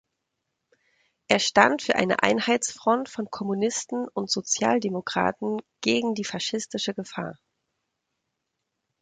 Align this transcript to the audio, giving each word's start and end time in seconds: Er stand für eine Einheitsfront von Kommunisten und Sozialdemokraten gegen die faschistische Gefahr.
Er 1.27 1.37
stand 1.37 1.83
für 1.83 1.93
eine 1.93 2.23
Einheitsfront 2.23 3.07
von 3.07 3.29
Kommunisten 3.29 4.07
und 4.07 4.31
Sozialdemokraten 4.31 5.59
gegen 5.81 6.15
die 6.15 6.23
faschistische 6.23 6.95
Gefahr. 6.95 7.37